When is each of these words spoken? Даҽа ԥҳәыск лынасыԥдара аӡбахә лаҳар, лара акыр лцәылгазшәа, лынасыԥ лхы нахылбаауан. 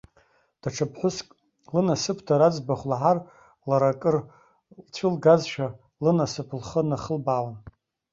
Даҽа 0.61 0.85
ԥҳәыск 0.91 1.27
лынасыԥдара 1.73 2.47
аӡбахә 2.49 2.85
лаҳар, 2.89 3.17
лара 3.69 3.87
акыр 3.91 4.15
лцәылгазшәа, 4.83 5.67
лынасыԥ 6.03 6.49
лхы 6.59 6.81
нахылбаауан. 6.89 7.57